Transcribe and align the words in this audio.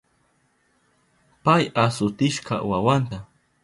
Pay 1.43 1.63
asutishka 1.83 2.55
wawanta. 2.69 3.17